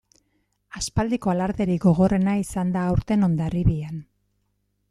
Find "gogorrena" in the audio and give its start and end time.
1.85-2.33